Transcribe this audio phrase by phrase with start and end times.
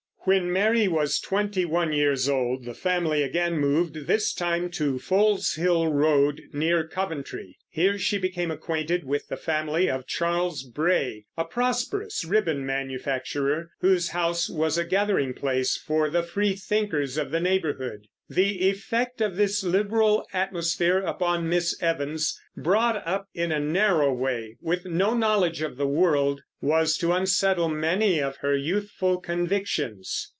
[0.23, 5.91] When Mary was twenty one years old the family again moved, this time to Foleshill
[5.91, 7.57] Road, near Coventry.
[7.71, 14.09] Here she became acquainted with the family of Charles Bray, a prosperous ribbon manufacturer, whose
[14.09, 18.05] house was a gathering place for the freethinkers of the neighborhood.
[18.29, 24.55] The effect of this liberal atmosphere upon Miss Evans, brought up in a narrow way,
[24.61, 30.29] with no knowledge of the world, was to unsettle many of her youthful convictions.